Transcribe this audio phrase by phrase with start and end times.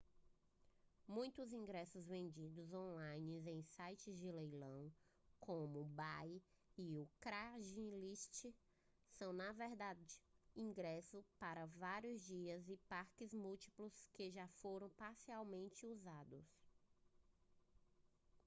[1.07, 4.91] muitos ingressos vendidos on-line em sites de leilão
[5.39, 6.41] como o ebay
[6.75, 8.51] ou o craigslist
[9.11, 10.19] são na verdade
[10.55, 16.47] ingressos para vários dias e parques múltiplos que já foram parcialmente usados